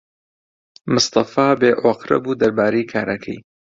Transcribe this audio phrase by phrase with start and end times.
[0.93, 3.39] مستەفا بێئۆقرە بوو دەربارەی کارەکەی.